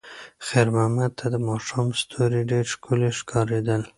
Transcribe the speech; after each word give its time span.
خیر 0.47 0.67
محمد 0.75 1.11
ته 1.19 1.25
د 1.33 1.35
ماښام 1.47 1.87
ستوري 2.01 2.41
ډېر 2.51 2.65
ښکلي 2.73 3.09
ښکارېدل. 3.19 3.81